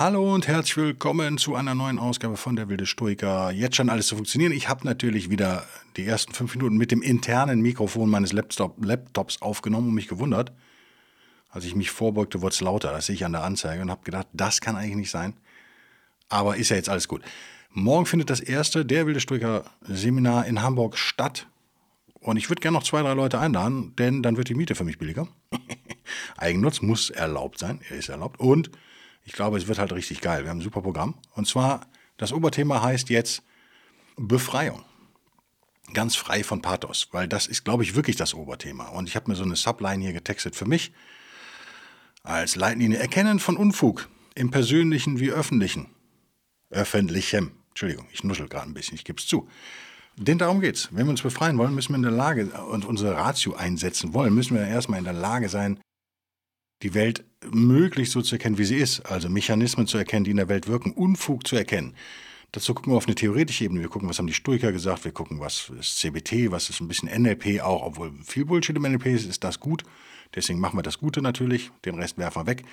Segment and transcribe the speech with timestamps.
[0.00, 3.50] Hallo und herzlich willkommen zu einer neuen Ausgabe von der Wilde Stoiker.
[3.50, 4.50] Jetzt schon alles zu funktionieren.
[4.50, 5.66] Ich habe natürlich wieder
[5.98, 10.52] die ersten fünf Minuten mit dem internen Mikrofon meines Laptop, Laptops aufgenommen und mich gewundert.
[11.50, 12.92] Als ich mich vorbeugte, wurde es lauter.
[12.92, 15.34] Das sehe ich an der Anzeige und habe gedacht, das kann eigentlich nicht sein.
[16.30, 17.20] Aber ist ja jetzt alles gut.
[17.70, 21.46] Morgen findet das erste Der Wilde Stoiker Seminar in Hamburg statt.
[22.20, 24.84] Und ich würde gerne noch zwei, drei Leute einladen, denn dann wird die Miete für
[24.84, 25.28] mich billiger.
[26.38, 27.82] Eigennutz muss erlaubt sein.
[27.90, 28.40] Er ist erlaubt.
[28.40, 28.70] Und
[29.24, 30.44] ich glaube, es wird halt richtig geil.
[30.44, 31.14] Wir haben ein super Programm.
[31.34, 31.86] Und zwar,
[32.16, 33.42] das Oberthema heißt jetzt
[34.16, 34.84] Befreiung.
[35.92, 38.88] Ganz frei von Pathos, weil das ist, glaube ich, wirklich das Oberthema.
[38.88, 40.92] Und ich habe mir so eine Subline hier getextet für mich
[42.22, 42.98] als Leitlinie.
[42.98, 45.88] Erkennen von Unfug im persönlichen wie öffentlichen.
[46.70, 47.52] Öffentlichem.
[47.70, 49.48] Entschuldigung, ich nuschel gerade ein bisschen, ich gebe es zu.
[50.16, 50.88] Denn darum geht's.
[50.92, 54.34] Wenn wir uns befreien wollen, müssen wir in der Lage und unsere Ratio einsetzen wollen,
[54.34, 55.80] müssen wir erstmal in der Lage sein,
[56.82, 60.36] die Welt möglichst so zu erkennen, wie sie ist, also Mechanismen zu erkennen, die in
[60.36, 61.94] der Welt wirken, Unfug zu erkennen.
[62.52, 63.80] Dazu gucken wir auf eine theoretische Ebene.
[63.80, 65.04] Wir gucken, was haben die Stoiker gesagt.
[65.04, 68.82] Wir gucken, was ist CBT, was ist ein bisschen NLP auch, obwohl viel Bullshit im
[68.82, 69.84] NLP ist, ist das gut.
[70.34, 72.64] Deswegen machen wir das Gute natürlich, den Rest werfen wir weg.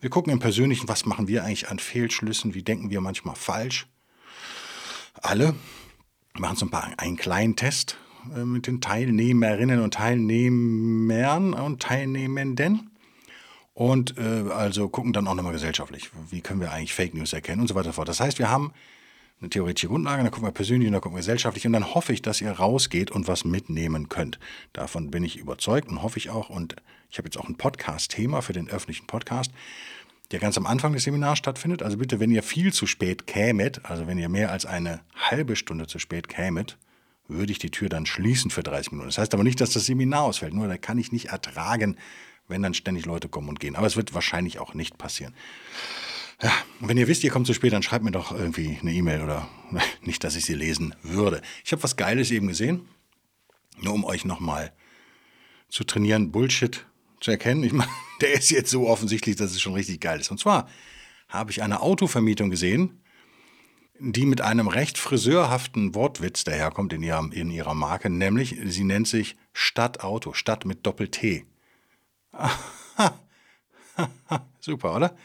[0.00, 3.86] Wir gucken im Persönlichen, was machen wir eigentlich an Fehlschlüssen, wie denken wir manchmal falsch.
[5.22, 5.54] Alle
[6.34, 7.96] machen so ein paar, einen kleinen Test
[8.34, 12.90] äh, mit den Teilnehmerinnen und Teilnehmern und Teilnehmenden.
[13.74, 17.62] Und äh, also gucken dann auch nochmal gesellschaftlich, wie können wir eigentlich Fake News erkennen
[17.62, 18.08] und so weiter und so fort.
[18.08, 18.72] Das heißt, wir haben
[19.40, 22.12] eine theoretische Grundlage, dann gucken wir persönlich und dann gucken wir gesellschaftlich und dann hoffe
[22.12, 24.38] ich, dass ihr rausgeht und was mitnehmen könnt.
[24.72, 26.48] Davon bin ich überzeugt und hoffe ich auch.
[26.48, 26.76] Und
[27.10, 29.50] ich habe jetzt auch ein Podcast-Thema für den öffentlichen Podcast,
[30.30, 31.82] der ganz am Anfang des Seminars stattfindet.
[31.82, 35.56] Also bitte, wenn ihr viel zu spät kämet, also wenn ihr mehr als eine halbe
[35.56, 36.78] Stunde zu spät kämet,
[37.26, 39.08] würde ich die Tür dann schließen für 30 Minuten.
[39.08, 41.96] Das heißt aber nicht, dass das Seminar ausfällt, nur da kann ich nicht ertragen,
[42.52, 43.74] wenn dann ständig Leute kommen und gehen.
[43.74, 45.34] Aber es wird wahrscheinlich auch nicht passieren.
[46.40, 49.22] Ja, wenn ihr wisst, ihr kommt zu spät, dann schreibt mir doch irgendwie eine E-Mail
[49.22, 49.48] oder
[50.02, 51.42] nicht, dass ich sie lesen würde.
[51.64, 52.88] Ich habe was Geiles eben gesehen,
[53.80, 54.72] nur um euch nochmal
[55.68, 56.84] zu trainieren, Bullshit
[57.20, 57.62] zu erkennen.
[57.64, 60.30] Ich meine, der ist jetzt so offensichtlich, dass es schon richtig geil ist.
[60.30, 60.68] Und zwar
[61.28, 63.02] habe ich eine Autovermietung gesehen,
[63.98, 69.06] die mit einem recht friseurhaften Wortwitz daherkommt in ihrer, in ihrer Marke, nämlich sie nennt
[69.06, 71.46] sich Stadtauto, Stadt mit Doppel-T.
[74.60, 75.16] Super, oder?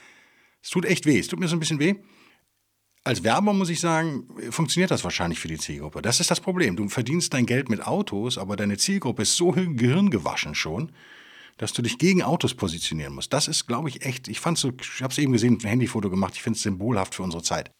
[0.62, 1.18] Es tut echt weh.
[1.18, 1.94] Es tut mir so ein bisschen weh.
[3.04, 6.02] Als Werber muss ich sagen, funktioniert das wahrscheinlich für die Zielgruppe.
[6.02, 6.76] Das ist das Problem.
[6.76, 10.92] Du verdienst dein Geld mit Autos, aber deine Zielgruppe ist so gehirngewaschen schon,
[11.56, 13.32] dass du dich gegen Autos positionieren musst.
[13.32, 14.28] Das ist, glaube ich, echt.
[14.28, 16.34] Ich fand's so, ich habe es eben gesehen, ein Handyfoto gemacht.
[16.34, 17.70] Ich finde es symbolhaft für unsere Zeit.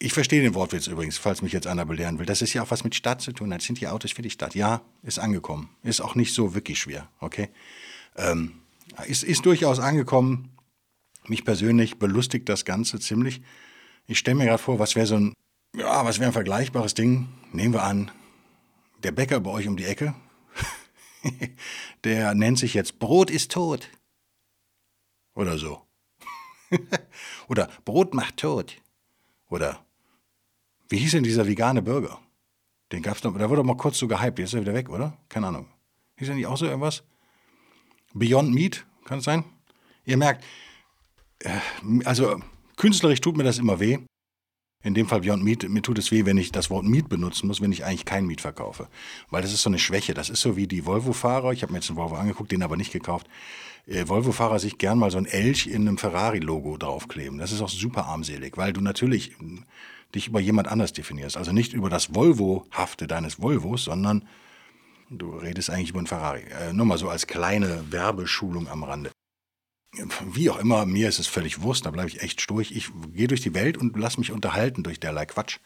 [0.00, 2.26] Ich verstehe den Wortwitz übrigens, falls mich jetzt einer belehren will.
[2.26, 3.50] Das ist ja auch was mit Stadt zu tun.
[3.50, 4.54] Das sind die Autos für die Stadt.
[4.54, 5.70] Ja, ist angekommen.
[5.82, 7.50] Ist auch nicht so wirklich schwer, okay?
[8.18, 8.60] Ähm,
[9.06, 10.50] ist, ist durchaus angekommen.
[11.26, 13.42] Mich persönlich belustigt das Ganze ziemlich.
[14.06, 15.34] Ich stelle mir gerade vor, was wäre so ein,
[15.74, 17.28] ja, was wäre ein vergleichbares Ding?
[17.52, 18.10] Nehmen wir an,
[19.02, 20.14] der Bäcker bei euch um die Ecke,
[22.04, 23.88] der nennt sich jetzt Brot ist tot.
[25.34, 25.82] Oder so.
[27.48, 28.76] Oder Brot macht tot.
[29.48, 29.84] Oder
[30.88, 32.18] wie hieß denn dieser vegane Burger?
[32.90, 35.16] Den gab's noch, da wurde mal kurz so gehypt, jetzt ist er wieder weg, oder?
[35.28, 35.66] Keine Ahnung.
[36.16, 37.02] Hieß er nicht auch so irgendwas?
[38.14, 39.44] Beyond Meat, kann es sein?
[40.04, 40.44] Ihr merkt,
[41.40, 41.50] äh,
[42.04, 42.40] also
[42.76, 43.98] künstlerisch tut mir das immer weh.
[44.84, 47.48] In dem Fall Beyond Meat, mir tut es weh, wenn ich das Wort Meat benutzen
[47.48, 48.88] muss, wenn ich eigentlich kein Meat verkaufe.
[49.28, 50.14] Weil das ist so eine Schwäche.
[50.14, 51.52] Das ist so wie die Volvo-Fahrer.
[51.52, 53.26] Ich habe mir jetzt einen Volvo angeguckt, den aber nicht gekauft.
[53.86, 57.38] Äh, Volvo-Fahrer sich gern mal so ein Elch in einem Ferrari-Logo draufkleben.
[57.38, 59.64] Das ist auch super armselig, weil du natürlich hm,
[60.14, 61.36] dich über jemand anders definierst.
[61.36, 64.28] Also nicht über das Volvo-Hafte deines Volvos, sondern
[65.10, 66.42] Du redest eigentlich über einen Ferrari.
[66.42, 69.10] Äh, nur mal so als kleine Werbeschulung am Rande.
[70.32, 72.72] Wie auch immer, mir ist es völlig wurscht, da bleibe ich echt sturch.
[72.72, 75.58] Ich gehe durch die Welt und lasse mich unterhalten durch derlei Quatsch.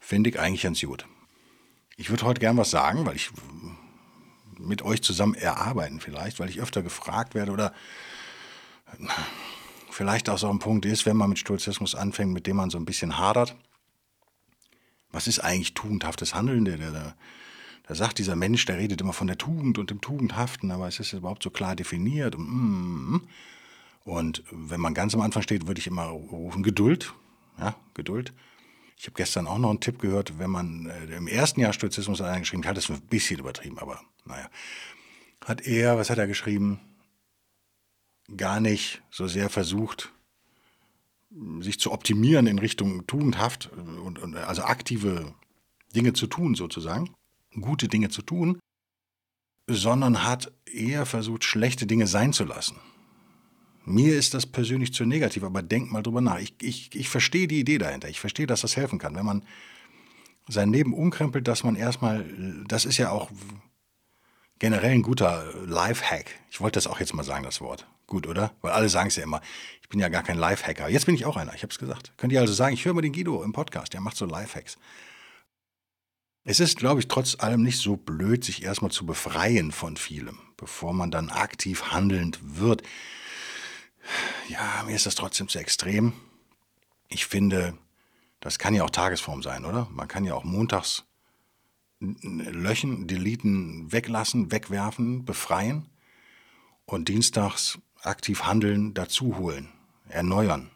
[0.00, 1.06] Finde ich eigentlich ganz gut.
[1.96, 3.30] Ich würde heute gern was sagen, weil ich
[4.58, 7.74] mit euch zusammen erarbeiten vielleicht, weil ich öfter gefragt werde oder
[9.90, 12.78] vielleicht auch so ein Punkt ist, wenn man mit Stoizismus anfängt, mit dem man so
[12.78, 13.54] ein bisschen hadert.
[15.10, 16.64] Was ist eigentlich tugendhaftes Handeln?
[16.64, 17.16] Der, der,
[17.86, 20.98] da sagt dieser Mensch, der redet immer von der Tugend und dem Tugendhaften, aber es
[20.98, 22.34] ist überhaupt so klar definiert.
[22.34, 23.20] Und, mm,
[24.04, 27.12] Und wenn man ganz am Anfang steht, würde ich immer rufen, Geduld.
[27.58, 28.32] Ja, Geduld.
[28.96, 32.20] Ich habe gestern auch noch einen Tipp gehört, wenn man äh, im ersten Jahr Stoizismus
[32.20, 34.48] eingeschrieben hat, das ein bisschen übertrieben, aber naja.
[35.44, 36.80] Hat er, was hat er geschrieben?
[38.36, 40.12] Gar nicht so sehr versucht,
[41.60, 45.34] sich zu optimieren in Richtung tugendhaft und, und also aktive
[45.94, 47.10] Dinge zu tun sozusagen,
[47.60, 48.58] gute Dinge zu tun,
[49.68, 52.76] sondern hat eher versucht, schlechte Dinge sein zu lassen.
[53.84, 56.40] Mir ist das persönlich zu negativ, aber denk mal drüber nach.
[56.40, 58.08] Ich, ich, ich verstehe die Idee dahinter.
[58.08, 59.14] Ich verstehe, dass das helfen kann.
[59.14, 59.44] Wenn man
[60.48, 62.24] sein Leben umkrempelt, dass man erstmal,
[62.66, 63.30] das ist ja auch
[64.58, 66.30] generell ein guter Lifehack.
[66.50, 67.86] Ich wollte das auch jetzt mal sagen, das Wort.
[68.06, 68.52] Gut, oder?
[68.60, 69.40] Weil alle sagen es ja immer.
[69.82, 70.88] Ich bin ja gar kein Lifehacker.
[70.88, 72.12] Jetzt bin ich auch einer, ich habe es gesagt.
[72.16, 74.78] Könnt ihr also sagen, ich höre mal den Guido im Podcast, der macht so Lifehacks.
[76.48, 80.38] Es ist, glaube ich, trotz allem nicht so blöd, sich erstmal zu befreien von vielem,
[80.56, 82.84] bevor man dann aktiv handelnd wird.
[84.48, 86.12] Ja, mir ist das trotzdem zu extrem.
[87.08, 87.76] Ich finde,
[88.38, 89.88] das kann ja auch Tagesform sein, oder?
[89.90, 91.02] Man kann ja auch montags
[91.98, 95.88] löchen, deleten, weglassen, wegwerfen, befreien
[96.84, 99.70] und dienstags aktiv handeln, dazuholen,
[100.08, 100.70] erneuern.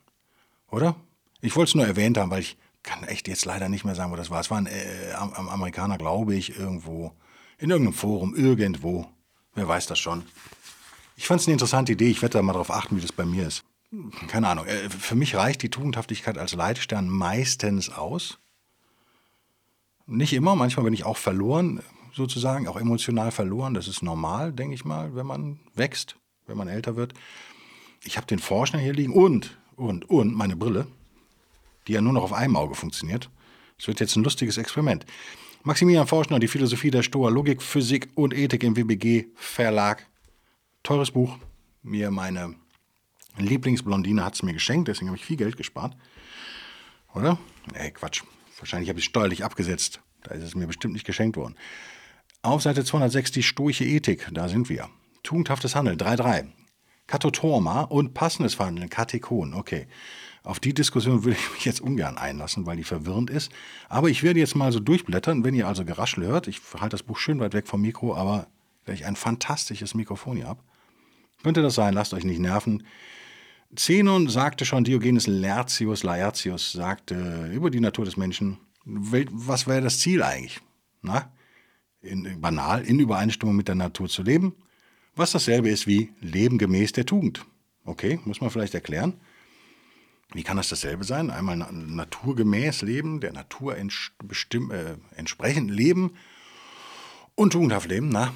[0.68, 0.96] Oder?
[1.40, 4.12] Ich wollte es nur erwähnt haben, weil ich kann echt jetzt leider nicht mehr sagen,
[4.12, 4.40] wo das war.
[4.40, 7.12] Es war ein äh, Amerikaner, glaube ich, irgendwo,
[7.58, 9.06] in irgendeinem Forum, irgendwo.
[9.54, 10.24] Wer weiß das schon.
[11.16, 12.10] Ich fand es eine interessante Idee.
[12.10, 13.64] Ich werde da mal darauf achten, wie das bei mir ist.
[14.28, 14.66] Keine Ahnung.
[14.66, 18.38] Äh, für mich reicht die Tugendhaftigkeit als Leitstern meistens aus.
[20.06, 23.74] Nicht immer, manchmal bin ich auch verloren, sozusagen, auch emotional verloren.
[23.74, 26.16] Das ist normal, denke ich mal, wenn man wächst,
[26.46, 27.14] wenn man älter wird.
[28.02, 30.86] Ich habe den Forscher hier liegen und, und, und meine Brille
[31.90, 33.30] die ja nur noch auf einem Auge funktioniert.
[33.76, 35.04] Es wird jetzt ein lustiges Experiment.
[35.64, 40.06] Maximilian Forschner, die Philosophie der Stoa, Logik, Physik und Ethik im WBG Verlag.
[40.84, 41.36] Teures Buch.
[41.82, 42.54] Mir meine
[43.38, 45.96] Lieblingsblondine hat es mir geschenkt, deswegen habe ich viel Geld gespart.
[47.12, 47.38] Oder?
[47.72, 48.22] Nee, Quatsch.
[48.60, 50.00] Wahrscheinlich habe ich es steuerlich abgesetzt.
[50.22, 51.56] Da ist es mir bestimmt nicht geschenkt worden.
[52.42, 54.88] Auf Seite 206 die stoische Ethik, da sind wir.
[55.24, 56.46] Tugendhaftes Handeln, 3.3.
[57.08, 59.88] Katotorma und passendes Verhandeln, Katekon, okay.
[60.42, 63.52] Auf die Diskussion würde ich mich jetzt ungern einlassen, weil die verwirrend ist.
[63.88, 65.44] Aber ich werde jetzt mal so durchblättern.
[65.44, 68.46] Wenn ihr also Geraschel hört, ich halte das Buch schön weit weg vom Mikro, aber
[68.86, 70.62] wenn ich ein fantastisches Mikrofon hier habe,
[71.42, 72.84] könnte das sein, lasst euch nicht nerven.
[73.76, 80.00] Zenon sagte schon, Diogenes Laertius, Laertius sagte über die Natur des Menschen, was wäre das
[80.00, 80.60] Ziel eigentlich?
[81.02, 81.30] Na?
[82.02, 84.54] In, banal, in Übereinstimmung mit der Natur zu leben,
[85.14, 87.44] was dasselbe ist wie Leben gemäß der Tugend.
[87.84, 89.20] Okay, muss man vielleicht erklären.
[90.32, 91.30] Wie kann das dasselbe sein?
[91.30, 96.12] Einmal naturgemäß leben, der Natur äh, entsprechend leben
[97.34, 98.10] und tugendhaft leben.
[98.10, 98.32] Na,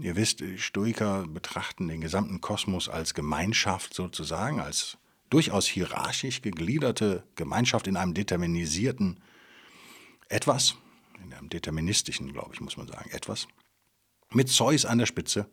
[0.00, 4.98] ihr wisst, Stoiker betrachten den gesamten Kosmos als Gemeinschaft sozusagen, als
[5.28, 9.18] durchaus hierarchisch gegliederte Gemeinschaft in einem determinisierten
[10.28, 10.76] Etwas,
[11.24, 13.48] in einem deterministischen, glaube ich, muss man sagen, Etwas,
[14.32, 15.48] mit Zeus an der Spitze,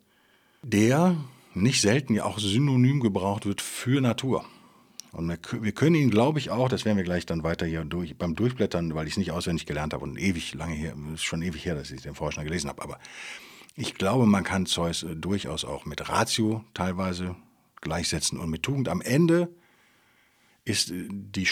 [0.61, 1.17] der
[1.53, 4.45] nicht selten ja auch synonym gebraucht wird für Natur.
[5.13, 8.17] Und wir können ihn, glaube ich, auch, das werden wir gleich dann weiter hier durch,
[8.17, 11.43] beim Durchblättern, weil ich es nicht auswendig gelernt habe und ewig lange her, ist schon
[11.43, 12.99] ewig her, dass ich den Forscher gelesen habe, aber
[13.75, 17.35] ich glaube, man kann Zeus äh, durchaus auch mit Ratio teilweise
[17.81, 18.89] gleichsetzen und mit Tugend.
[18.89, 19.49] Am Ende
[20.65, 21.47] ist äh, die,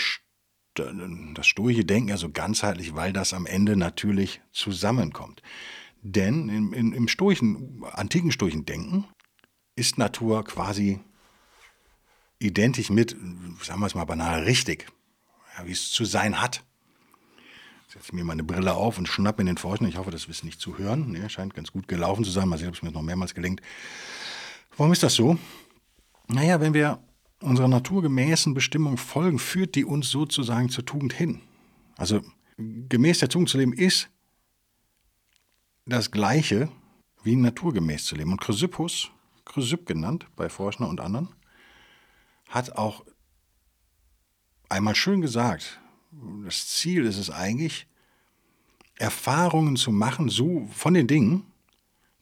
[0.74, 5.42] das stoische Denken ja so ganzheitlich, weil das am Ende natürlich zusammenkommt.
[6.02, 9.06] Denn im, im, im stoischen, antiken stoischen Denken
[9.76, 11.00] ist Natur quasi
[12.42, 13.16] identisch mit,
[13.62, 14.88] sagen wir es mal banal, richtig,
[15.58, 16.64] ja, wie es zu sein hat.
[17.88, 19.86] Setze ich mir meine Brille auf und schnappe in den Forscher.
[19.86, 21.12] Ich hoffe, das ist nicht zu hören.
[21.12, 22.48] Nee, scheint ganz gut gelaufen zu sein.
[22.48, 23.62] Mal sehen, ob es mir noch mehrmals gelingt.
[24.78, 25.38] Warum ist das so?
[26.28, 27.04] Naja, wenn wir
[27.42, 31.42] unserer naturgemäßen Bestimmung folgen, führt die uns sozusagen zur Tugend hin.
[31.98, 32.22] Also
[32.58, 34.10] gemäß der Tugend zu leben ist
[35.86, 36.70] das Gleiche
[37.24, 38.32] wie naturgemäß zu leben.
[38.32, 39.12] Und Chrysippus,
[39.46, 41.30] Chrysipp genannt bei Forschner und anderen,
[42.52, 43.04] hat auch
[44.70, 45.80] einmal schön gesagt,
[46.46, 47.88] das Ziel ist es eigentlich,
[48.96, 51.46] Erfahrungen zu machen, so von den Dingen,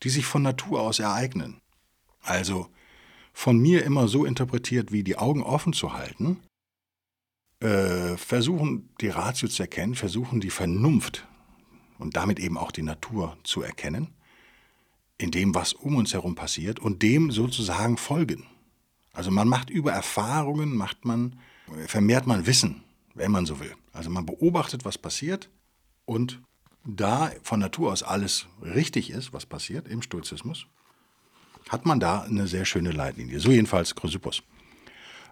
[0.04, 1.60] die sich von Natur aus ereignen.
[2.22, 2.70] Also
[3.34, 6.40] von mir immer so interpretiert, wie die Augen offen zu halten,
[7.60, 11.28] äh, versuchen die Ratio zu erkennen, versuchen die Vernunft
[11.98, 14.14] und damit eben auch die Natur zu erkennen,
[15.18, 18.46] in dem, was um uns herum passiert und dem sozusagen folgen.
[19.20, 21.36] Also man macht über Erfahrungen, macht man,
[21.88, 22.84] vermehrt man Wissen,
[23.16, 23.76] wenn man so will.
[23.92, 25.50] Also man beobachtet, was passiert
[26.06, 26.42] und
[26.86, 30.68] da von Natur aus alles richtig ist, was passiert im Stoizismus,
[31.68, 33.42] hat man da eine sehr schöne Leitlinie.
[33.42, 34.42] So jedenfalls Chrysippus.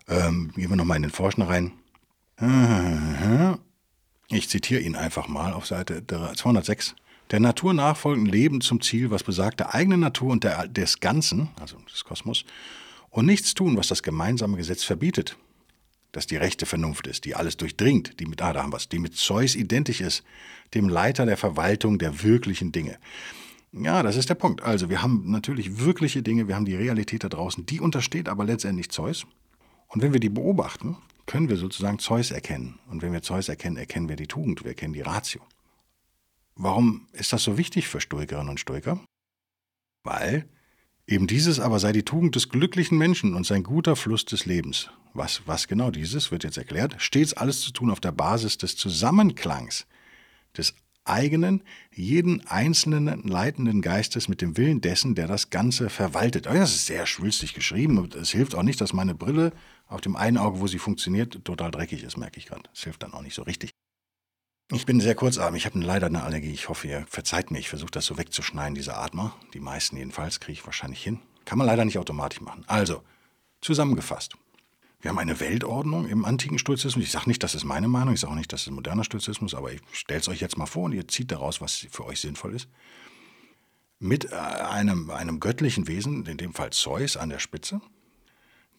[0.10, 1.72] Ähm, gehen wir nochmal in den Forscher rein.
[4.28, 6.94] Ich zitiere ihn einfach mal auf Seite 206.
[7.32, 11.52] Der Natur nachfolgenden Leben zum Ziel, was besagt, der eigenen Natur und der, des Ganzen,
[11.58, 12.44] also des Kosmos,
[13.18, 15.38] und nichts tun, was das gemeinsame Gesetz verbietet,
[16.12, 20.02] das die rechte Vernunft ist, die alles durchdringt, die mit, wir's, die mit Zeus identisch
[20.02, 20.24] ist,
[20.76, 23.00] dem Leiter der Verwaltung der wirklichen Dinge.
[23.72, 24.62] Ja, das ist der Punkt.
[24.62, 28.46] Also wir haben natürlich wirkliche Dinge, wir haben die Realität da draußen, die untersteht aber
[28.46, 29.26] letztendlich Zeus.
[29.88, 30.96] Und wenn wir die beobachten,
[31.26, 32.78] können wir sozusagen Zeus erkennen.
[32.88, 35.42] Und wenn wir Zeus erkennen, erkennen wir die Tugend, wir erkennen die Ratio.
[36.54, 39.00] Warum ist das so wichtig für Stoikerinnen und Stoiker?
[40.04, 40.48] Weil
[41.08, 44.90] eben dieses aber sei die Tugend des glücklichen Menschen und sein guter Fluss des Lebens.
[45.14, 46.96] Was, was genau dieses wird jetzt erklärt?
[47.00, 49.88] Stets alles zu tun auf der Basis des Zusammenklangs
[50.56, 56.48] des eigenen, jeden einzelnen leitenden Geistes mit dem Willen dessen, der das Ganze verwaltet.
[56.48, 58.10] Oh das ist sehr schwülstig geschrieben.
[58.20, 59.54] Es hilft auch nicht, dass meine Brille
[59.88, 62.64] auf dem einen Auge, wo sie funktioniert, total dreckig ist, merke ich gerade.
[62.74, 63.72] Das hilft dann auch nicht so richtig.
[64.70, 65.62] Ich bin sehr kurzatmig.
[65.62, 66.52] Ich habe leider eine Allergie.
[66.52, 67.60] Ich hoffe, ihr verzeiht mir.
[67.60, 69.34] Ich versuche das so wegzuschneiden, diese Atmer.
[69.54, 71.20] Die meisten jedenfalls kriege ich wahrscheinlich hin.
[71.46, 72.66] Kann man leider nicht automatisch machen.
[72.68, 73.02] Also,
[73.62, 74.36] zusammengefasst.
[75.00, 77.06] Wir haben eine Weltordnung im antiken Stoizismus.
[77.06, 79.54] Ich sage nicht, das ist meine Meinung, ich sage auch nicht, das ist moderner Stoizismus,
[79.54, 82.20] aber ich stelle es euch jetzt mal vor und ihr zieht daraus, was für euch
[82.20, 82.68] sinnvoll ist.
[84.00, 87.80] Mit äh, einem, einem göttlichen Wesen, in dem Fall Zeus, an der Spitze.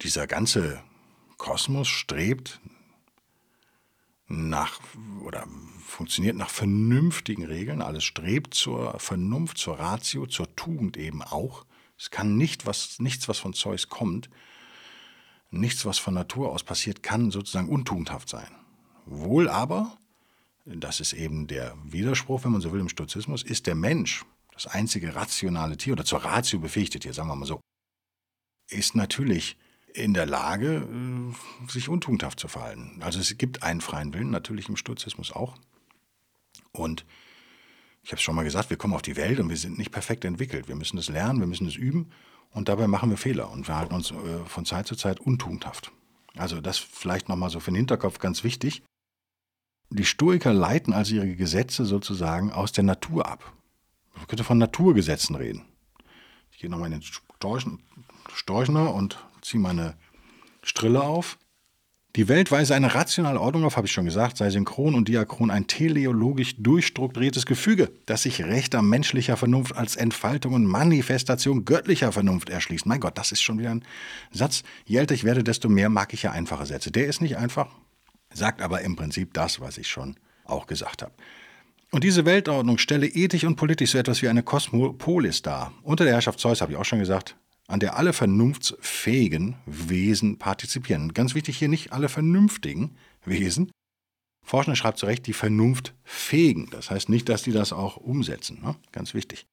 [0.02, 0.82] Dieser ganze
[1.38, 2.60] Kosmos strebt
[4.28, 4.80] nach
[5.22, 5.46] oder
[5.84, 7.82] funktioniert nach vernünftigen Regeln.
[7.82, 11.64] Alles strebt zur Vernunft, zur Ratio, zur Tugend eben auch.
[11.98, 14.28] Es kann nicht was, nichts, was von Zeus kommt,
[15.50, 18.50] nichts, was von Natur aus passiert, kann sozusagen untugendhaft sein.
[19.06, 19.96] Wohl aber,
[20.64, 24.66] das ist eben der Widerspruch, wenn man so will, im Stoizismus, ist der Mensch, das
[24.66, 27.60] einzige rationale Tier oder zur Ratio befähigte Tier, sagen wir mal so,
[28.68, 29.56] ist natürlich
[29.98, 32.98] in der Lage, äh, sich untugendhaft zu verhalten.
[33.00, 35.56] Also es gibt einen freien Willen, natürlich im Stoizismus auch.
[36.72, 37.04] Und
[38.02, 39.90] ich habe es schon mal gesagt, wir kommen auf die Welt und wir sind nicht
[39.90, 40.68] perfekt entwickelt.
[40.68, 42.10] Wir müssen es lernen, wir müssen es üben
[42.50, 45.92] und dabei machen wir Fehler und verhalten uns äh, von Zeit zu Zeit untugendhaft.
[46.36, 48.82] Also das vielleicht nochmal so für den Hinterkopf ganz wichtig.
[49.90, 53.52] Die Stoiker leiten also ihre Gesetze sozusagen aus der Natur ab.
[54.14, 55.64] Man könnte von Naturgesetzen reden.
[56.50, 57.78] Ich gehe nochmal in den
[58.34, 59.94] Storchner und ziehe meine
[60.62, 61.38] Strille auf.
[62.16, 65.50] Die Welt weise eine rationale Ordnung auf, habe ich schon gesagt, sei synchron und diachron
[65.50, 72.48] ein teleologisch durchstrukturiertes Gefüge, das sich rechter menschlicher Vernunft als Entfaltung und Manifestation göttlicher Vernunft
[72.48, 72.86] erschließt.
[72.86, 73.84] Mein Gott, das ist schon wieder ein
[74.32, 74.64] Satz.
[74.84, 76.90] Je älter ich werde, desto mehr mag ich ja einfache Sätze.
[76.90, 77.68] Der ist nicht einfach,
[78.32, 81.12] sagt aber im Prinzip das, was ich schon auch gesagt habe.
[81.90, 85.72] Und diese Weltordnung stelle ethisch und politisch so etwas wie eine Kosmopolis dar.
[85.82, 87.36] Unter der Herrschaft Zeus, habe ich auch schon gesagt,
[87.68, 91.12] an der alle vernunftsfähigen Wesen partizipieren.
[91.12, 93.70] Ganz wichtig hier nicht alle vernünftigen Wesen.
[94.42, 96.70] Forschner schreibt zu Recht die vernunftfähigen.
[96.70, 98.60] Das heißt nicht, dass die das auch umsetzen.
[98.62, 98.74] Ne?
[98.90, 99.46] Ganz wichtig.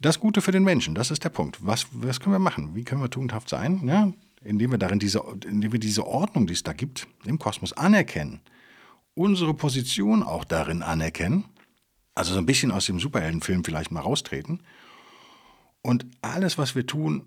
[0.00, 1.64] Das Gute für den Menschen, das ist der Punkt.
[1.64, 2.74] Was, was können wir machen?
[2.74, 3.86] Wie können wir tugendhaft sein?
[3.86, 4.12] Ja,
[4.42, 8.40] indem wir darin diese, indem wir diese Ordnung, die es da gibt, im Kosmos anerkennen.
[9.14, 11.44] Unsere Position auch darin anerkennen.
[12.16, 14.60] Also so ein bisschen aus dem Superheldenfilm vielleicht mal raustreten
[15.82, 17.26] und alles, was wir tun,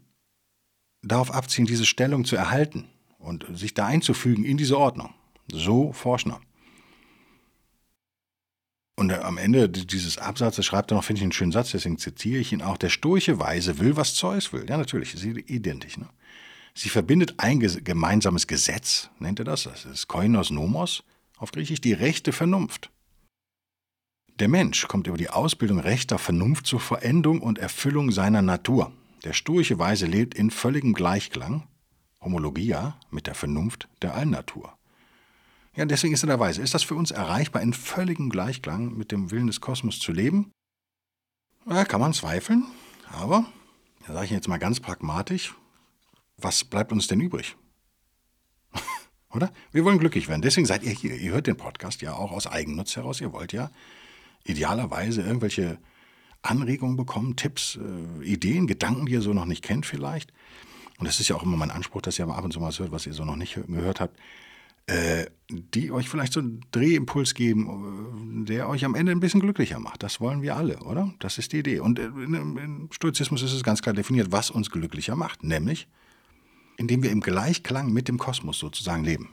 [1.02, 2.88] darauf abziehen, diese Stellung zu erhalten
[3.20, 5.14] und sich da einzufügen in diese Ordnung.
[5.52, 6.42] So Forschner.
[8.98, 12.40] Und am Ende dieses Absatzes schreibt er noch, finde ich einen schönen Satz, deswegen zitiere
[12.40, 12.78] ich ihn auch.
[12.78, 14.66] Der stoische Weise will, was Zeus will.
[14.70, 15.98] Ja, natürlich, ist identisch.
[15.98, 16.08] Ne?
[16.74, 21.04] Sie verbindet ein gemeinsames Gesetz, nennt er das, das ist Koinos Nomos,
[21.38, 22.90] auf Griechisch die rechte Vernunft.
[24.40, 28.92] Der Mensch kommt über die Ausbildung rechter Vernunft zur Verendung und Erfüllung seiner Natur.
[29.24, 31.64] Der stoische Weise lebt in völligem Gleichklang,
[32.20, 34.78] Homologia, mit der Vernunft der Allnatur.
[35.78, 36.62] Ja, deswegen ist er der Weise.
[36.62, 40.52] Ist das für uns erreichbar, in völligem Gleichklang mit dem Willen des Kosmos zu leben?
[41.66, 42.66] Ja, kann man zweifeln,
[43.14, 43.46] aber,
[44.06, 45.56] da sage ich jetzt mal ganz pragmatisch,
[46.38, 47.56] was bleibt uns denn übrig?
[49.30, 49.54] Oder?
[49.72, 50.42] Wir wollen glücklich werden.
[50.42, 51.16] Deswegen seid ihr hier.
[51.16, 53.22] Ihr hört den Podcast ja auch aus Eigennutz heraus.
[53.22, 53.72] Ihr wollt ja
[54.46, 55.78] idealerweise irgendwelche
[56.42, 60.32] Anregungen bekommen, Tipps, äh, Ideen, Gedanken, die ihr so noch nicht kennt vielleicht.
[60.98, 62.80] Und das ist ja auch immer mein Anspruch, dass ihr ab und zu mal was
[62.80, 64.18] hört, was ihr so noch nicht gehört habt,
[64.88, 69.42] äh, die euch vielleicht so einen Drehimpuls geben, äh, der euch am Ende ein bisschen
[69.42, 70.04] glücklicher macht.
[70.04, 71.14] Das wollen wir alle, oder?
[71.20, 71.80] Das ist die Idee.
[71.80, 75.88] Und äh, im Stoizismus ist es ganz klar definiert, was uns glücklicher macht, nämlich
[76.78, 79.30] indem wir im Gleichklang mit dem Kosmos sozusagen leben.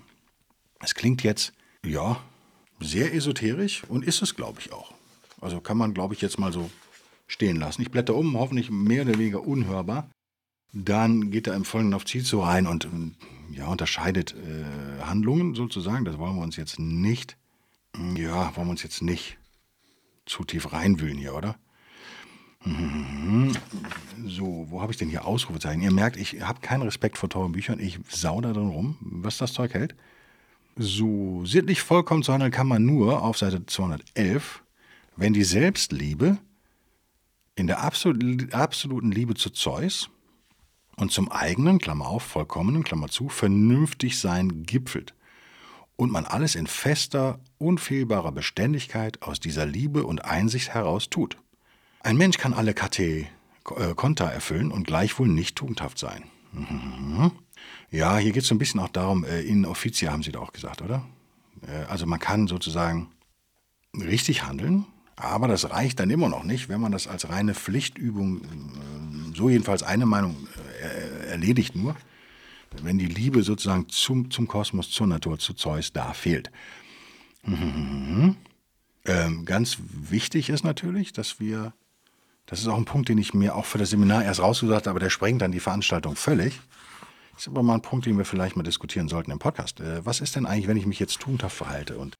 [0.81, 1.52] Es klingt jetzt,
[1.85, 2.21] ja,
[2.81, 4.95] sehr esoterisch und ist es, glaube ich, auch.
[5.42, 6.70] Also kann man, glaube ich, jetzt mal so
[7.26, 7.82] stehen lassen.
[7.82, 10.08] Ich blätter um, hoffentlich mehr oder weniger unhörbar.
[10.72, 13.16] Dann geht er im Folgenden auf Cicero rein und ähm,
[13.50, 16.04] ja, unterscheidet äh, Handlungen sozusagen.
[16.04, 17.37] Das wollen wir uns jetzt nicht,
[18.16, 19.37] ja, wollen wir uns jetzt nicht
[20.25, 21.56] zu tief reinwühlen hier, oder?
[24.25, 25.82] So, wo habe ich denn hier Ausrufezeichen?
[25.82, 27.80] Ihr merkt, ich habe keinen Respekt vor teuren Büchern.
[27.80, 29.96] Ich sau da drin rum, was das Zeug hält.
[30.76, 34.62] So, sittlich vollkommen zu handeln kann man nur auf Seite 211,
[35.16, 36.38] wenn die Selbstliebe
[37.54, 40.11] in der absoluten Liebe zu Zeus
[40.97, 45.14] und zum eigenen, Klammer auf, vollkommenen, Klammer zu, vernünftig sein gipfelt
[45.97, 51.37] und man alles in fester, unfehlbarer Beständigkeit aus dieser Liebe und Einsicht heraus tut.
[52.00, 53.26] Ein Mensch kann alle Kate
[53.76, 56.25] äh, Konta erfüllen und gleichwohl nicht tugendhaft sein.
[56.52, 57.33] Mhm.
[57.90, 60.40] Ja, hier geht es so ein bisschen auch darum, äh, in officia haben Sie da
[60.40, 61.04] auch gesagt, oder?
[61.66, 63.11] Äh, also man kann sozusagen
[63.95, 68.42] richtig handeln, aber das reicht dann immer noch nicht, wenn man das als reine Pflichtübung,
[68.42, 70.49] äh, so jedenfalls eine Meinung,
[70.83, 71.97] äh, erledigt nur,
[72.83, 76.50] wenn die Liebe sozusagen zum, zum Kosmos, zur Natur, zu Zeus da fehlt.
[77.45, 78.37] Mhm.
[79.04, 81.73] Ähm, ganz wichtig ist natürlich, dass wir
[82.47, 84.90] das ist auch ein Punkt, den ich mir auch für das Seminar erst rausgesagt habe,
[84.90, 86.61] aber der sprengt dann die Veranstaltung völlig.
[87.33, 89.81] Das ist aber mal ein Punkt, den wir vielleicht mal diskutieren sollten im Podcast.
[89.81, 92.16] Äh, was ist denn eigentlich, wenn ich mich jetzt tugendhaft verhalte und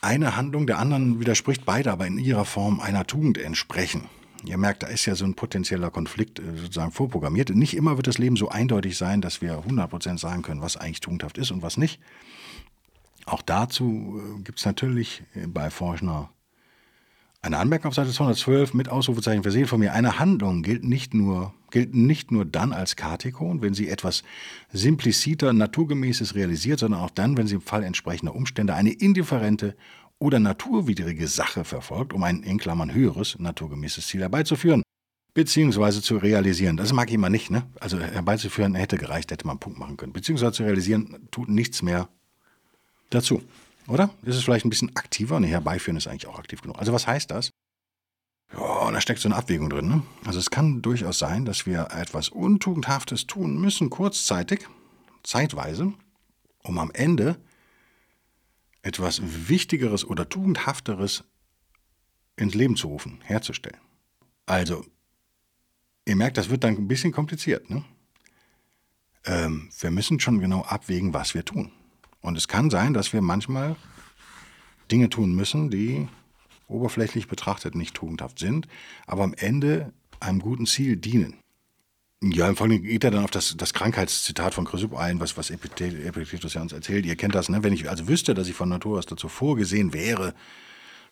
[0.00, 4.08] eine Handlung der anderen widerspricht beide, aber in ihrer Form einer Tugend entsprechen?
[4.44, 7.50] Ihr merkt, da ist ja so ein potenzieller Konflikt äh, sozusagen vorprogrammiert.
[7.50, 11.00] Nicht immer wird das Leben so eindeutig sein, dass wir 100% sagen können, was eigentlich
[11.00, 12.00] tugendhaft ist und was nicht.
[13.24, 16.30] Auch dazu äh, gibt es natürlich bei Forschner
[17.46, 19.92] eine Anmerkung auf Seite 212 mit Ausrufezeichen versehen von mir.
[19.92, 24.22] Eine Handlung gilt nicht nur, gilt nicht nur dann als Katikon, wenn sie etwas
[24.72, 29.76] simpliciter, naturgemäßes realisiert, sondern auch dann, wenn sie im Fall entsprechender Umstände eine indifferente
[30.18, 34.82] oder naturwidrige Sache verfolgt, um ein in Klammern höheres, naturgemäßes Ziel herbeizuführen,
[35.34, 36.76] beziehungsweise zu realisieren.
[36.76, 37.64] Das mag ich immer nicht, ne?
[37.80, 40.12] Also herbeizuführen hätte gereicht, hätte man einen Punkt machen können.
[40.12, 42.08] Beziehungsweise zu realisieren tut nichts mehr
[43.10, 43.42] dazu.
[43.88, 44.10] Oder?
[44.22, 45.38] Ist es vielleicht ein bisschen aktiver?
[45.40, 46.78] Ne, herbeiführen ist eigentlich auch aktiv genug.
[46.78, 47.50] Also was heißt das?
[48.52, 49.88] Ja, da steckt so eine Abwägung drin.
[49.88, 50.02] Ne?
[50.24, 54.66] Also es kann durchaus sein, dass wir etwas Untugendhaftes tun müssen, kurzzeitig,
[55.22, 55.92] zeitweise,
[56.62, 57.36] um am Ende
[58.82, 61.24] etwas Wichtigeres oder Tugendhafteres
[62.36, 63.80] ins Leben zu rufen, herzustellen.
[64.46, 64.84] Also,
[66.04, 67.68] ihr merkt, das wird dann ein bisschen kompliziert.
[67.68, 67.84] Ne?
[69.24, 71.72] Ähm, wir müssen schon genau abwägen, was wir tun.
[72.26, 73.76] Und es kann sein, dass wir manchmal
[74.90, 76.08] Dinge tun müssen, die
[76.66, 78.66] oberflächlich betrachtet nicht tugendhaft sind,
[79.06, 81.34] aber am Ende einem guten Ziel dienen.
[82.20, 85.50] Ja, im Folgenden geht er dann auf das, das Krankheitszitat von Chrysipp ein, was, was
[85.50, 87.06] Epictetus ja uns erzählt.
[87.06, 87.62] Ihr kennt das, ne?
[87.62, 90.34] Wenn ich also wüsste, dass ich von Natur aus dazu vorgesehen wäre,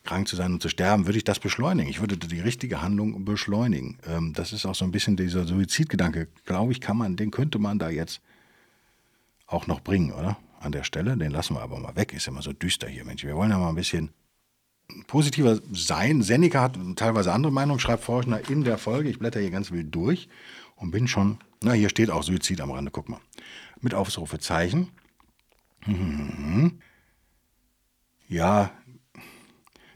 [0.03, 1.89] krank zu sein und zu sterben, würde ich das beschleunigen.
[1.89, 3.99] Ich würde die richtige Handlung beschleunigen.
[4.05, 6.27] Ähm, das ist auch so ein bisschen dieser Suizidgedanke.
[6.45, 8.19] Glaube ich, kann man, den könnte man da jetzt
[9.47, 10.37] auch noch bringen, oder?
[10.59, 11.17] An der Stelle.
[11.17, 12.13] Den lassen wir aber mal weg.
[12.13, 13.23] Ist immer so düster hier, Mensch.
[13.23, 14.11] Wir wollen ja mal ein bisschen
[15.07, 16.21] positiver sein.
[16.21, 19.09] Seneca hat teilweise andere Meinungen, schreibt Forschner in der Folge.
[19.09, 20.29] Ich blätter hier ganz wild durch
[20.75, 23.19] und bin schon, na, hier steht auch Suizid am Rande, guck mal.
[23.81, 24.89] Mit Ausrufezeichen.
[28.27, 28.71] Ja,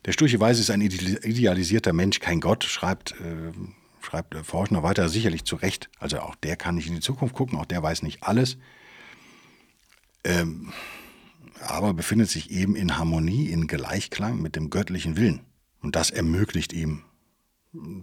[0.06, 3.52] der sturche Weise ist ein idealisierter Mensch, kein Gott, schreibt, äh,
[4.02, 5.89] schreibt Forschner weiter, sicherlich zu Recht.
[6.00, 8.58] Also auch der kann nicht in die Zukunft gucken, auch der weiß nicht alles
[10.23, 10.71] ähm,
[11.62, 15.41] aber befindet sich eben in Harmonie, in Gleichklang mit dem göttlichen Willen.
[15.82, 17.03] Und das ermöglicht ihm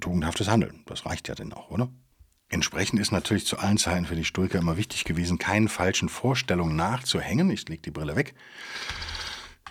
[0.00, 0.82] tugendhaftes Handeln.
[0.86, 1.88] Das reicht ja dann auch, oder?
[2.48, 6.76] Entsprechend ist natürlich zu allen Zeiten für die Stoiker immer wichtig gewesen, keinen falschen Vorstellungen
[6.76, 7.50] nachzuhängen.
[7.50, 8.34] Ich leg die Brille weg.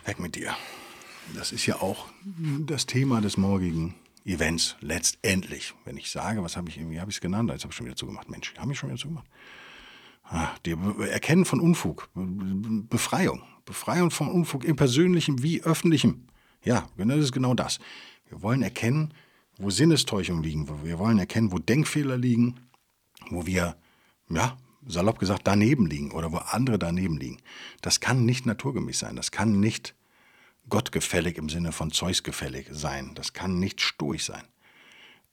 [0.03, 0.55] Weg mit dir.
[1.33, 2.07] Das ist ja auch
[2.67, 5.73] das Thema des morgigen Events letztendlich.
[5.85, 7.49] Wenn ich sage, was habe ich irgendwie, habe ich es genannt?
[7.49, 8.29] Jetzt habe ich schon wieder zugemacht.
[8.29, 9.27] Mensch, habe ich schon wieder zugemacht.
[10.27, 10.75] Ah, die
[11.09, 16.27] Erkennen von Unfug, Befreiung, Befreiung von Unfug im persönlichen wie öffentlichen.
[16.63, 17.79] Ja, das ist genau das.
[18.29, 19.13] Wir wollen erkennen,
[19.57, 22.55] wo Sinnestäuschungen liegen, wir wollen erkennen, wo Denkfehler liegen,
[23.29, 23.77] wo wir,
[24.29, 24.57] ja,
[24.87, 27.37] salopp gesagt, daneben liegen oder wo andere daneben liegen.
[27.81, 29.95] Das kann nicht naturgemäß sein, das kann nicht
[30.69, 34.43] gottgefällig im Sinne von Zeus gefällig sein, das kann nicht stoisch sein,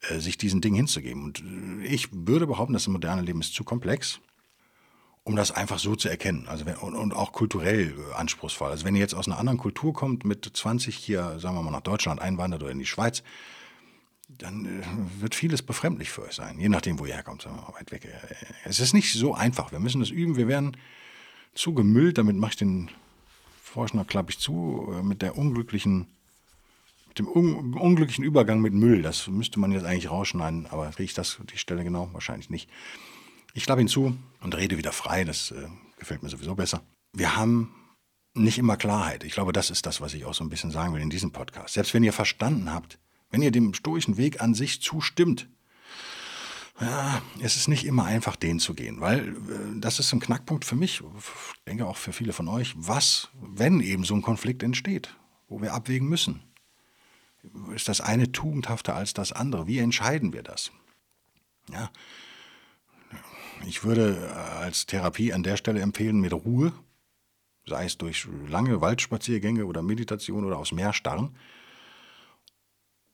[0.02, 1.24] äh, sich diesen Dingen hinzugeben.
[1.24, 4.20] Und äh, ich würde behaupten, das moderne Leben ist zu komplex
[5.24, 6.48] um das einfach so zu erkennen.
[6.48, 8.70] Also wenn, und, und, auch kulturell äh, anspruchsvoll.
[8.70, 11.70] Also wenn ihr jetzt aus einer anderen Kultur kommt, mit 20 hier, sagen wir mal,
[11.70, 13.22] nach Deutschland einwandert oder in die Schweiz,
[14.28, 17.62] dann äh, wird vieles befremdlich für euch sein, je nachdem, wo ihr herkommt, sagen wir
[17.62, 18.08] mal, weit weg.
[18.64, 19.70] Es ist nicht so einfach.
[19.70, 20.36] Wir müssen das üben.
[20.36, 20.76] Wir werden
[21.54, 22.90] zu gemüllt, damit mache ich den
[23.62, 26.08] Forschner, klappe ich zu, äh, mit der unglücklichen
[27.08, 29.02] mit dem un unglücklichen Übergang mit Müll.
[29.02, 32.08] Das müsste man jetzt eigentlich rausschneiden, aber kriege ich das die Stelle genau?
[32.14, 32.70] Wahrscheinlich nicht.
[33.54, 35.24] Ich klappe ihn zu und rede wieder frei.
[35.24, 36.82] Das äh, gefällt mir sowieso besser.
[37.12, 37.74] Wir haben
[38.34, 39.24] nicht immer Klarheit.
[39.24, 41.32] Ich glaube, das ist das, was ich auch so ein bisschen sagen will in diesem
[41.32, 41.74] Podcast.
[41.74, 42.98] Selbst wenn ihr verstanden habt,
[43.30, 45.48] wenn ihr dem stoischen Weg an sich zustimmt,
[46.80, 50.64] ja, es ist nicht immer einfach, den zu gehen, weil äh, das ist ein Knackpunkt
[50.64, 52.72] für mich, ich denke auch für viele von euch.
[52.76, 55.14] Was, wenn eben so ein Konflikt entsteht,
[55.48, 56.42] wo wir abwägen müssen?
[57.74, 59.66] Ist das eine tugendhafter als das andere?
[59.66, 60.72] Wie entscheiden wir das?
[61.70, 61.90] Ja,
[63.66, 66.72] ich würde äh, als Therapie an der Stelle empfehlen, mit Ruhe,
[67.66, 71.36] sei es durch lange Waldspaziergänge oder Meditation oder aus Meer starren,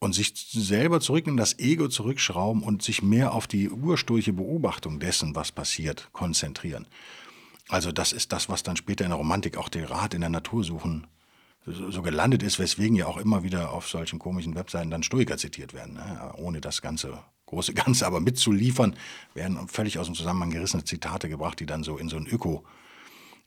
[0.01, 5.01] und sich selber zurück in das Ego zurückschrauben und sich mehr auf die ursprüngliche Beobachtung
[5.01, 6.87] dessen, was passiert, konzentrieren.
[7.69, 10.31] Also das ist das, was dann später in der Romantik auch der Rat in der
[10.31, 11.09] Natur suchen
[11.91, 15.75] so gelandet ist, weswegen ja auch immer wieder auf solchen komischen Webseiten dann Stoiker zitiert
[15.75, 16.33] werden, ne?
[16.37, 18.97] ohne das ganze große Ganze aber mitzuliefern,
[19.35, 22.65] werden völlig aus dem Zusammenhang gerissene Zitate gebracht, die dann so in so einen Öko,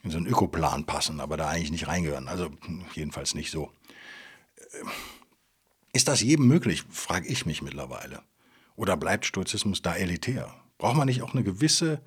[0.03, 2.27] in so einen Ökoplan passen, aber da eigentlich nicht reingehören.
[2.27, 2.49] Also
[2.93, 3.71] jedenfalls nicht so.
[5.93, 8.23] Ist das jedem möglich, frage ich mich mittlerweile.
[8.75, 10.55] Oder bleibt Stoizismus da elitär?
[10.77, 12.01] Braucht man nicht auch eine gewisse,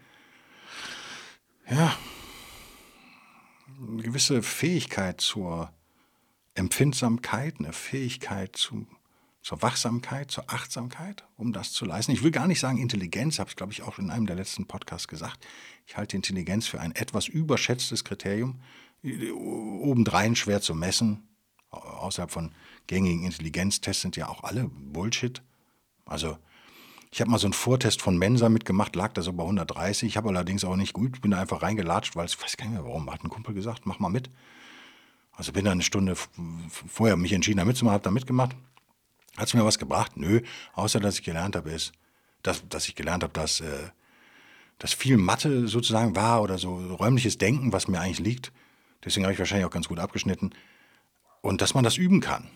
[1.70, 1.96] ja,
[3.78, 5.72] eine gewisse Fähigkeit zur
[6.54, 8.88] Empfindsamkeit, eine Fähigkeit zum
[9.44, 12.12] zur Wachsamkeit, zur Achtsamkeit, um das zu leisten.
[12.12, 14.66] Ich will gar nicht sagen Intelligenz, habe ich glaube ich auch in einem der letzten
[14.66, 15.46] Podcasts gesagt.
[15.86, 18.62] Ich halte Intelligenz für ein etwas überschätztes Kriterium,
[19.02, 21.28] obendrein schwer zu messen.
[21.68, 22.54] Außerhalb von
[22.86, 25.42] gängigen Intelligenztests sind ja auch alle Bullshit.
[26.06, 26.38] Also
[27.10, 30.08] ich habe mal so einen Vortest von Mensa mitgemacht, lag da so bei 130.
[30.08, 32.76] Ich habe allerdings auch nicht gut, bin da einfach reingelatscht, weil ich weiß gar nicht
[32.76, 34.30] mehr warum, hat ein Kumpel gesagt, mach mal mit.
[35.32, 36.16] Also bin da eine Stunde
[36.70, 38.56] vorher mich entschieden, da mitzumachen, habe da mitgemacht.
[39.36, 40.16] Hat es mir was gebracht?
[40.16, 40.40] Nö,
[40.74, 41.92] außer dass ich gelernt habe, ist,
[42.42, 43.90] dass, dass ich gelernt habe, dass, äh,
[44.78, 48.52] dass viel Mathe sozusagen war oder so räumliches Denken, was mir eigentlich liegt.
[49.04, 50.50] Deswegen habe ich wahrscheinlich auch ganz gut abgeschnitten.
[51.40, 52.48] Und dass man das üben kann.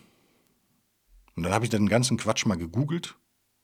[1.35, 3.15] Und dann habe ich den ganzen Quatsch mal gegoogelt.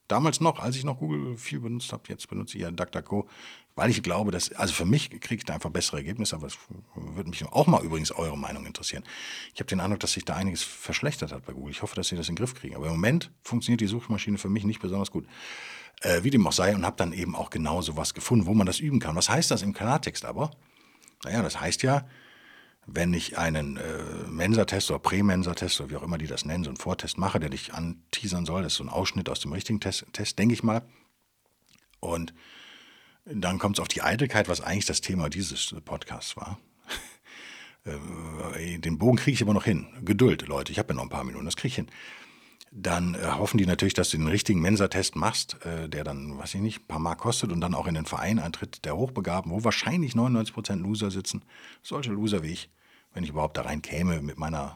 [0.07, 3.27] Damals noch, als ich noch Google viel benutzt habe, jetzt benutze ich ja DuckDuckGo,
[3.75, 6.57] weil ich glaube, dass, also für mich kriege ich da einfach bessere Ergebnisse, aber es
[6.95, 9.03] würde mich auch mal übrigens eure Meinung interessieren.
[9.53, 11.71] Ich habe den Eindruck, dass sich da einiges verschlechtert hat bei Google.
[11.71, 12.75] Ich hoffe, dass sie das in den Griff kriegen.
[12.75, 15.25] Aber im Moment funktioniert die Suchmaschine für mich nicht besonders gut.
[16.01, 18.53] Äh, wie dem auch sei, und habe dann eben auch genau so was gefunden, wo
[18.53, 19.15] man das üben kann.
[19.15, 20.51] Was heißt das im Klartext aber?
[21.23, 22.05] Naja, das heißt ja,
[22.87, 26.69] wenn ich einen äh, Mensa-Test oder Prä-Mensa-Test oder wie auch immer die das nennen, so
[26.69, 29.79] einen Vortest mache, der dich anteasern soll, das ist so ein Ausschnitt aus dem richtigen
[29.79, 30.83] Test, Test denke ich mal.
[31.99, 32.33] Und
[33.25, 36.59] dann kommt es auf die Eitelkeit, was eigentlich das Thema dieses Podcasts war.
[37.87, 39.85] Äh, den Bogen kriege ich aber noch hin.
[40.01, 41.87] Geduld, Leute, ich habe ja noch ein paar Minuten, das kriege ich hin.
[42.77, 46.55] Dann äh, hoffen die natürlich, dass du den richtigen Mensa-Test machst, äh, der dann, weiß
[46.55, 49.49] ich nicht, ein paar Mark kostet und dann auch in den Verein eintritt, der Hochbegaben,
[49.49, 51.43] wo wahrscheinlich 99% Loser sitzen.
[51.81, 52.69] Solche Loser wie ich,
[53.13, 54.75] wenn ich überhaupt da rein käme mit meiner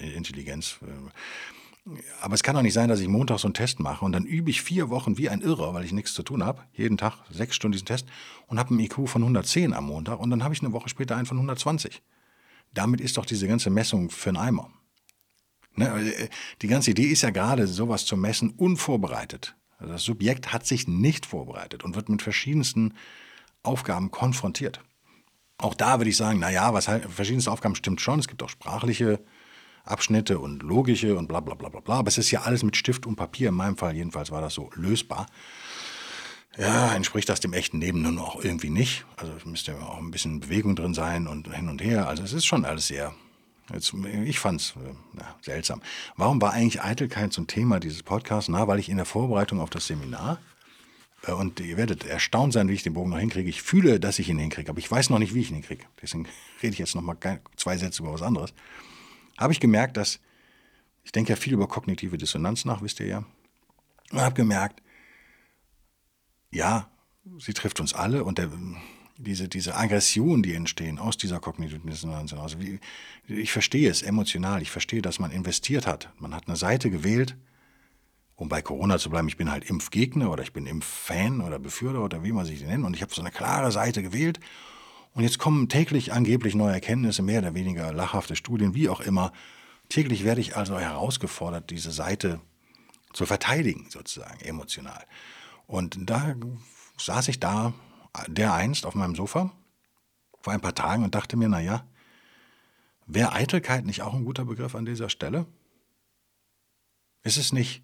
[0.00, 0.80] äh, Intelligenz.
[0.82, 4.10] Äh, aber es kann doch nicht sein, dass ich Montag so einen Test mache und
[4.10, 6.98] dann übe ich vier Wochen wie ein Irrer, weil ich nichts zu tun habe, jeden
[6.98, 8.06] Tag sechs Stunden diesen Test
[8.48, 11.14] und habe einen IQ von 110 am Montag und dann habe ich eine Woche später
[11.14, 12.02] einen von 120.
[12.74, 14.70] Damit ist doch diese ganze Messung für einen Eimer.
[15.74, 16.14] Ne?
[16.14, 16.28] Äh,
[16.62, 19.56] die ganze Idee ist ja gerade, sowas zu messen, unvorbereitet.
[19.78, 22.94] Also das Subjekt hat sich nicht vorbereitet und wird mit verschiedensten
[23.62, 24.80] Aufgaben konfrontiert.
[25.58, 28.18] Auch da würde ich sagen, naja, was verschiedenste Aufgaben stimmt schon.
[28.18, 29.20] Es gibt auch sprachliche
[29.84, 31.98] Abschnitte und logische und bla bla bla bla bla.
[31.98, 33.50] Aber es ist ja alles mit Stift und Papier.
[33.50, 35.26] In meinem Fall jedenfalls war das so lösbar.
[36.58, 39.04] Ja, entspricht das dem echten Leben nun auch irgendwie nicht.
[39.16, 42.08] Also es müsste ja auch ein bisschen Bewegung drin sein und hin und her.
[42.08, 43.14] Also es ist schon alles sehr,
[43.72, 45.82] jetzt, ich fand es äh, seltsam.
[46.16, 48.48] Warum war eigentlich Eitelkeit so ein Thema dieses Podcasts?
[48.48, 50.38] Na, weil ich in der Vorbereitung auf das Seminar,
[51.26, 53.48] äh, und ihr werdet erstaunt sein, wie ich den Bogen noch hinkriege.
[53.48, 55.84] Ich fühle, dass ich ihn hinkriege, aber ich weiß noch nicht, wie ich ihn hinkriege.
[56.00, 56.26] Deswegen
[56.62, 57.16] rede ich jetzt noch mal
[57.56, 58.52] zwei Sätze über was anderes
[59.40, 60.20] habe ich gemerkt, dass,
[61.02, 63.24] ich denke ja viel über kognitive Dissonanz nach, wisst ihr ja,
[64.12, 64.82] und habe gemerkt,
[66.50, 66.90] ja,
[67.38, 68.50] sie trifft uns alle und der,
[69.20, 72.32] diese, diese Aggressionen, die entstehen aus dieser kognitiven Dissonanz.
[72.32, 72.56] Also
[73.28, 76.10] ich verstehe es emotional, ich verstehe, dass man investiert hat.
[76.18, 77.36] Man hat eine Seite gewählt,
[78.36, 82.04] um bei Corona zu bleiben, ich bin halt Impfgegner oder ich bin Impffan oder Befürworter
[82.04, 84.40] oder wie man sich nennt und ich habe so eine klare Seite gewählt
[85.14, 89.32] und jetzt kommen täglich angeblich neue Erkenntnisse, mehr oder weniger lachhafte Studien, wie auch immer.
[89.88, 92.40] Täglich werde ich also herausgefordert, diese Seite
[93.12, 95.04] zu verteidigen, sozusagen, emotional.
[95.66, 96.36] Und da
[96.96, 97.72] saß ich da,
[98.26, 99.50] der einst auf meinem Sofa,
[100.40, 101.84] vor ein paar Tagen und dachte mir, naja,
[103.06, 105.46] wäre Eitelkeit nicht auch ein guter Begriff an dieser Stelle?
[107.22, 107.82] Ist es nicht,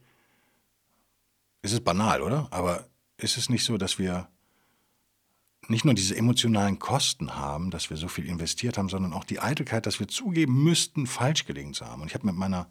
[1.63, 2.49] ist es banal, oder?
[2.51, 2.87] Aber
[3.19, 4.29] ist es nicht so, dass wir
[5.69, 9.41] nicht nur diese emotionalen Kosten haben, dass wir so viel investiert haben, sondern auch die
[9.41, 12.03] Eitelkeit, dass wir zugeben müssten, falsch gelegen zu haben.
[12.03, 12.69] Und ich habe mit meiner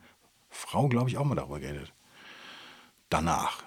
[0.50, 1.94] Frau, glaube ich, auch mal darüber geredet.
[3.10, 3.64] Danach.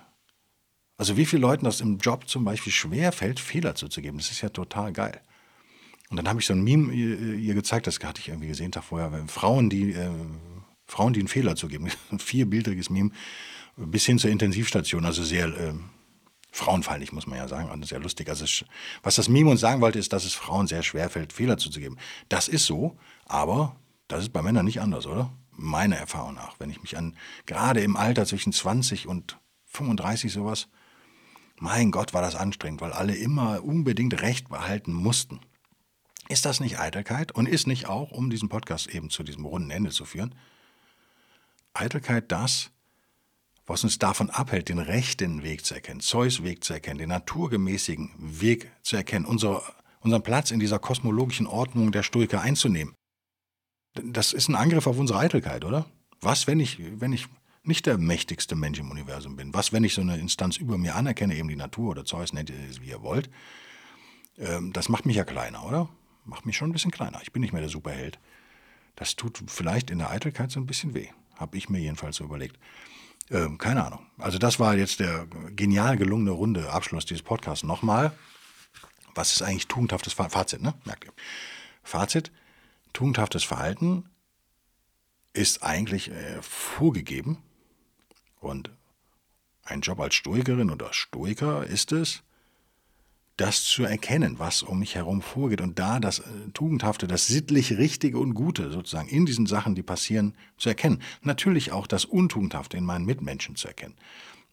[0.99, 4.19] Also wie viele Leuten das im Job zum Beispiel schwer fällt, Fehler zuzugeben.
[4.19, 5.21] Das ist ja total geil.
[6.11, 8.85] Und dann habe ich so ein Meme ihr, gezeigt, das hatte ich irgendwie gesehen, Tag
[8.85, 9.13] vorher.
[9.29, 10.11] Frauen, die, äh,
[10.87, 11.89] Frauen, die einen Fehler zugeben.
[12.11, 13.11] Ein vierbildriges Meme
[13.77, 15.05] bis hin zur Intensivstation.
[15.05, 15.75] Also sehr äh,
[16.51, 17.71] frauenfeindlich, muss man ja sagen.
[17.71, 18.29] Und sehr lustig.
[18.29, 18.65] Also
[19.03, 21.99] was das Meme uns sagen wollte, ist, dass es Frauen sehr schwer fällt, Fehler zuzugeben.
[22.29, 23.77] Das ist so, aber
[24.09, 25.31] das ist bei Männern nicht anders, oder?
[25.53, 26.59] Meiner Erfahrung nach.
[26.59, 30.69] Wenn ich mich an, gerade im Alter zwischen 20 und 35 sowas,
[31.61, 35.40] mein Gott, war das anstrengend, weil alle immer unbedingt Recht behalten mussten.
[36.29, 37.33] Ist das nicht Eitelkeit?
[37.33, 40.35] Und ist nicht auch, um diesen Podcast eben zu diesem runden Ende zu führen,
[41.73, 42.71] Eitelkeit das,
[43.66, 48.11] was uns davon abhält, den rechten Weg zu erkennen, Zeus Weg zu erkennen, den naturgemäßigen
[48.18, 49.62] Weg zu erkennen, unser,
[50.01, 52.94] unseren Platz in dieser kosmologischen Ordnung der Stoiker einzunehmen.
[53.94, 55.87] Das ist ein Angriff auf unsere Eitelkeit, oder?
[56.21, 57.29] Was, wenn ich, wenn ich
[57.69, 59.55] nicht der mächtigste Mensch im Universum bin?
[59.55, 62.51] Was, wenn ich so eine Instanz über mir anerkenne, eben die Natur oder Zeus, nennt
[62.51, 63.31] ihr es, wie ihr wollt?
[64.39, 65.89] Ähm, das macht mich ja kleiner, oder?
[66.25, 67.21] Macht mich schon ein bisschen kleiner.
[67.23, 68.19] Ich bin nicht mehr der Superheld.
[68.97, 71.09] Das tut vielleicht in der Eitelkeit so ein bisschen weh.
[71.37, 72.59] Habe ich mir jedenfalls so überlegt.
[73.31, 74.01] Ähm, keine Ahnung.
[74.19, 77.65] Also das war jetzt der genial gelungene runde Abschluss dieses Podcasts.
[77.65, 78.13] Nochmal,
[79.15, 80.63] was ist eigentlich tugendhaftes Fazit?
[80.63, 80.75] Ne?
[80.85, 81.13] Merkt ihr.
[81.83, 82.33] Fazit,
[82.93, 84.09] tugendhaftes Verhalten
[85.33, 87.39] ist eigentlich äh, vorgegeben
[88.40, 88.70] und
[89.64, 92.22] ein Job als Stoikerin oder Stoiker ist es,
[93.37, 96.24] das zu erkennen, was um mich herum vorgeht und da das äh,
[96.55, 101.01] Tugendhafte, das sittlich Richtige und Gute sozusagen in diesen Sachen, die passieren, zu erkennen.
[101.22, 103.94] Natürlich auch das Untugendhafte in meinen Mitmenschen zu erkennen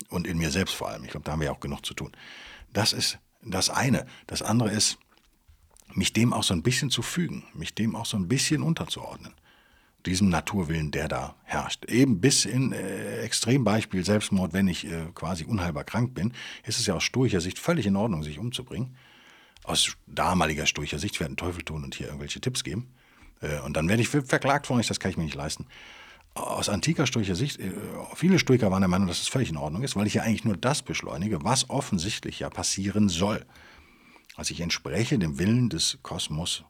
[0.10, 1.04] und in mir selbst vor allem.
[1.04, 2.12] Ich glaube, da haben wir ja auch genug zu tun.
[2.74, 4.06] Das ist das eine.
[4.28, 5.00] Das andere ist,
[5.94, 9.34] mich dem auch so ein bisschen zu fügen, mich dem auch so ein bisschen unterzuordnen
[10.06, 11.86] diesem Naturwillen, der da herrscht.
[11.86, 16.86] Eben bis in äh, Extrembeispiel Selbstmord, wenn ich äh, quasi unheilbar krank bin, ist es
[16.86, 18.96] ja aus stoischer Sicht völlig in Ordnung, sich umzubringen.
[19.64, 22.94] Aus damaliger stoischer Sicht, ich werde einen Teufel tun und hier irgendwelche Tipps geben.
[23.42, 25.66] Äh, und dann werde ich verklagt von euch, das kann ich mir nicht leisten.
[26.36, 27.72] Aus antiker stoischer Sicht, äh,
[28.14, 30.46] viele Stoiker waren der Meinung, dass es völlig in Ordnung ist, weil ich ja eigentlich
[30.46, 33.46] nur das beschleunige, was offensichtlich ja passieren soll.
[34.36, 36.66] Also ich entspreche dem Willen des Kosmos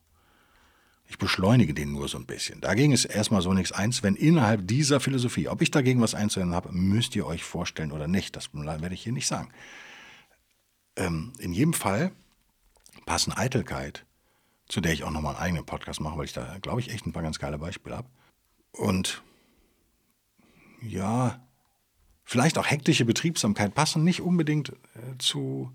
[1.07, 2.61] ich beschleunige den nur so ein bisschen.
[2.61, 6.55] Dagegen ist erstmal so nichts eins, wenn innerhalb dieser Philosophie, ob ich dagegen was einzuwenden
[6.55, 8.35] habe, müsst ihr euch vorstellen oder nicht.
[8.35, 9.49] Das werde ich hier nicht sagen.
[10.95, 12.11] Ähm, in jedem Fall
[13.05, 14.05] passen Eitelkeit,
[14.67, 17.05] zu der ich auch nochmal einen eigenen Podcast mache, weil ich da, glaube ich, echt
[17.05, 18.09] ein paar ganz geile Beispiele habe.
[18.71, 19.21] Und
[20.81, 21.45] ja,
[22.23, 25.71] vielleicht auch hektische Betriebsamkeit passen nicht unbedingt äh, zu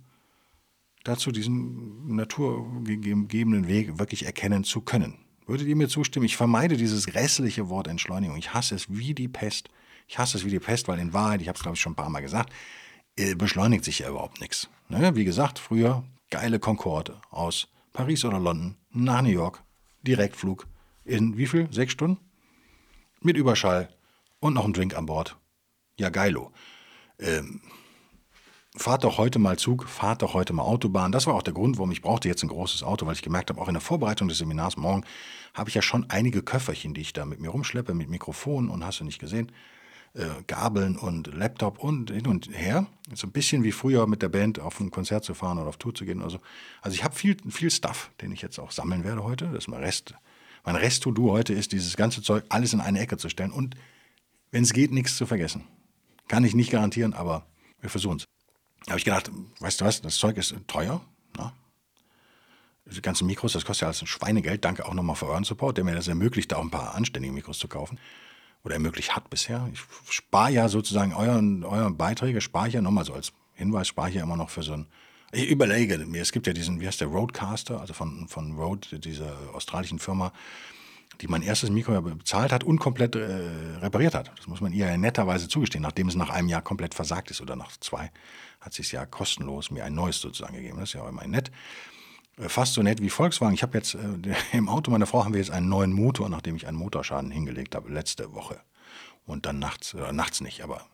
[1.04, 5.14] dazu, diesen naturgegebenen Weg wirklich erkennen zu können.
[5.46, 6.26] Würdet ihr mir zustimmen?
[6.26, 8.36] Ich vermeide dieses grässliche Wort Entschleunigung.
[8.36, 9.68] Ich hasse es wie die Pest.
[10.06, 11.92] Ich hasse es wie die Pest, weil in Wahrheit, ich habe es glaube ich schon
[11.92, 12.52] ein paar Mal gesagt,
[13.16, 14.68] äh, beschleunigt sich ja überhaupt nichts.
[14.88, 15.14] Ne?
[15.16, 19.62] Wie gesagt, früher geile Concorde aus Paris oder London nach New York,
[20.02, 20.66] Direktflug
[21.04, 21.68] in wie viel?
[21.72, 22.20] Sechs Stunden?
[23.20, 23.88] Mit Überschall
[24.38, 25.36] und noch ein Drink an Bord.
[25.98, 26.52] Ja, geilo.
[27.18, 27.60] Ähm,
[28.76, 31.12] fahrt doch heute mal Zug, fahrt doch heute mal Autobahn.
[31.12, 33.50] Das war auch der Grund, warum ich brauchte jetzt ein großes Auto, weil ich gemerkt
[33.50, 35.04] habe, auch in der Vorbereitung des Seminars morgen
[35.54, 38.84] habe ich ja schon einige Köfferchen, die ich da mit mir rumschleppe, mit Mikrofon und
[38.84, 39.50] hast du nicht gesehen,
[40.14, 42.86] äh, Gabeln und Laptop und hin und her.
[43.14, 45.76] So ein bisschen wie früher mit der Band auf ein Konzert zu fahren oder auf
[45.76, 46.38] Tour zu gehen oder so.
[46.82, 49.46] Also ich habe viel, viel Stuff, den ich jetzt auch sammeln werde heute.
[49.46, 50.14] Das ist mein Rest.
[50.64, 53.76] Mein Rest-To-Do heute ist, dieses ganze Zeug alles in eine Ecke zu stellen und,
[54.50, 55.64] wenn es geht, nichts zu vergessen.
[56.28, 57.46] Kann ich nicht garantieren, aber
[57.80, 58.39] wir versuchen es.
[58.86, 61.00] Da habe ich gedacht, weißt du was, das Zeug ist teuer.
[61.36, 61.52] Na?
[62.86, 64.64] Die ganzen Mikros, das kostet ja alles ein Schweinegeld.
[64.64, 67.32] Danke auch nochmal für euren Support, der mir das ermöglicht, da auch ein paar anständige
[67.32, 67.98] Mikros zu kaufen.
[68.64, 69.68] Oder ermöglicht hat bisher.
[69.72, 74.08] Ich spare ja sozusagen euren, euren Beiträge, spare ich ja nochmal so als Hinweis, spare
[74.08, 74.86] ich ja immer noch für so ein.
[75.32, 78.98] Ich überlege mir, es gibt ja diesen, wie heißt der, Roadcaster, also von, von Rode,
[78.98, 80.32] dieser australischen Firma,
[81.20, 84.32] die mein erstes Mikro bezahlt hat und komplett äh, repariert hat.
[84.36, 87.40] Das muss man ihr ja netterweise zugestehen, nachdem es nach einem Jahr komplett versagt ist
[87.40, 88.10] oder nach zwei
[88.60, 90.78] hat es ja kostenlos mir ein neues sozusagen gegeben.
[90.78, 91.50] Das ist ja auch immer nett.
[92.36, 93.54] Äh, fast so nett wie Volkswagen.
[93.54, 96.56] Ich habe jetzt äh, im Auto meiner Frau haben wir jetzt einen neuen Motor, nachdem
[96.56, 98.60] ich einen Motorschaden hingelegt habe letzte Woche.
[99.26, 100.86] Und dann nachts, äh, nachts nicht, aber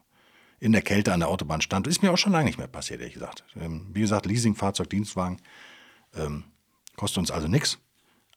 [0.58, 1.86] in der Kälte an der Autobahn stand.
[1.86, 3.44] Ist mir auch schon lange nicht mehr passiert, ehrlich gesagt.
[3.60, 5.38] Ähm, wie gesagt, Leasingfahrzeug, Dienstwagen.
[6.14, 6.44] Ähm,
[6.96, 7.78] kostet uns also nichts.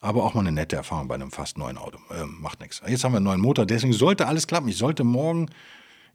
[0.01, 1.99] Aber auch mal eine nette Erfahrung bei einem fast neuen Auto.
[2.11, 2.81] Ähm, macht nichts.
[2.87, 4.69] Jetzt haben wir einen neuen Motor, deswegen sollte alles klappen.
[4.69, 5.49] Ich sollte morgen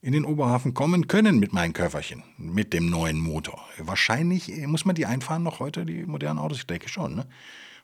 [0.04, 3.66] in den Oberhafen kommen können mit meinen Köfferchen, mit dem neuen Motor.
[3.78, 7.14] Wahrscheinlich muss man die einfahren noch heute, die modernen Autos, ich denke schon.
[7.14, 7.26] Ne?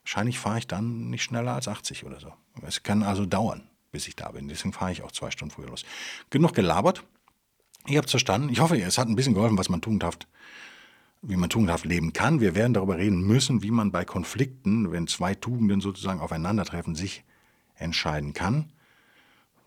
[0.05, 2.31] Wahrscheinlich fahre ich dann nicht schneller als 80 oder so.
[2.61, 4.49] Es kann also dauern, bis ich da bin.
[4.49, 5.87] Deswegen fahre ich auch zwei Stunden früher los.
[6.29, 7.05] Genug gelabert.
[7.87, 8.51] Ihr habt es verstanden.
[8.51, 10.29] Ich hoffe, es hat ein bisschen geholfen, was man tugendhaft,
[11.23, 12.41] wie man tugendhaft leben kann.
[12.41, 17.25] Wir werden darüber reden müssen, wie man bei Konflikten, wenn zwei Tugenden sozusagen aufeinandertreffen, sich
[17.77, 18.71] entscheiden kann.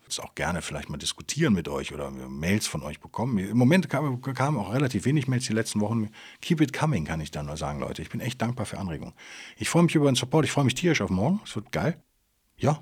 [0.06, 3.38] Würde auch gerne vielleicht mal diskutieren mit euch oder Mails von euch bekommen.
[3.38, 6.10] Im Moment kamen kam auch relativ wenig Mails die letzten Wochen.
[6.42, 8.02] Keep it coming, kann ich dann nur sagen, Leute.
[8.02, 9.14] Ich bin echt dankbar für Anregungen.
[9.56, 10.44] Ich freue mich über den Support.
[10.44, 11.40] Ich freue mich tierisch auf morgen.
[11.44, 12.02] Es wird geil.
[12.56, 12.80] Ja.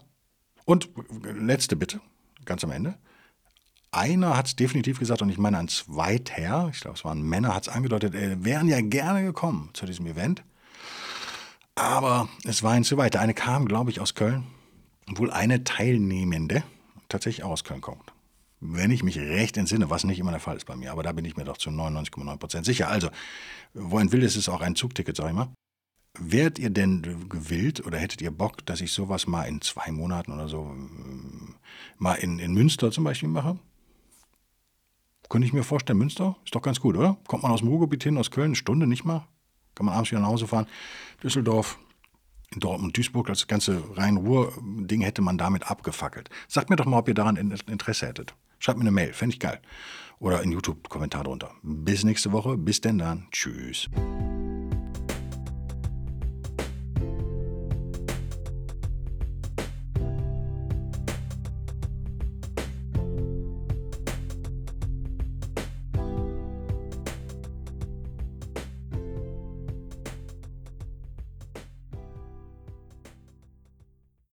[0.64, 0.90] Und
[1.22, 2.00] letzte Bitte,
[2.44, 2.98] ganz am Ende.
[3.92, 7.54] Einer hat es definitiv gesagt, und ich meine ein zweiter, ich glaube, es waren Männer,
[7.54, 10.42] hat es angedeutet, äh, wären ja gerne gekommen zu diesem Event.
[11.74, 13.16] Aber es war ihnen zu weit.
[13.16, 14.46] Eine kam, glaube ich, aus Köln.
[15.06, 16.62] Wohl eine Teilnehmende
[17.12, 18.12] tatsächlich aus Köln kommt.
[18.60, 21.12] Wenn ich mich recht entsinne, was nicht immer der Fall ist bei mir, aber da
[21.12, 22.88] bin ich mir doch zu 99,9% sicher.
[22.88, 23.08] Also,
[23.74, 25.48] wo ein Will ist, ist auch ein Zugticket, sag ich mal.
[26.18, 30.32] Wärt ihr denn gewillt oder hättet ihr Bock, dass ich sowas mal in zwei Monaten
[30.32, 31.52] oder so äh,
[31.98, 33.58] mal in, in Münster zum Beispiel mache?
[35.28, 37.16] Könnte ich mir vorstellen, Münster ist doch ganz gut, oder?
[37.26, 39.26] Kommt man aus dem Ruhrgebiet hin, aus Köln, eine Stunde nicht mal?
[39.74, 40.66] Kann man abends wieder nach Hause fahren.
[41.22, 41.78] Düsseldorf,
[42.54, 46.30] in Dortmund, Duisburg, das ganze Rhein-Ruhr-Ding hätte man damit abgefackelt.
[46.48, 48.34] Sagt mir doch mal, ob ihr daran Interesse hättet.
[48.58, 49.60] Schreibt mir eine Mail, fände ich geil.
[50.18, 51.52] Oder in YouTube-Kommentar drunter.
[51.62, 53.26] Bis nächste Woche, bis denn dann.
[53.32, 53.88] Tschüss.